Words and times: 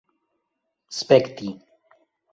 spekti 0.99 1.49